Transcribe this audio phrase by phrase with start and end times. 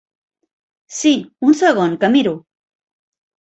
[0.99, 1.11] Si,
[1.49, 2.33] un segon que miro.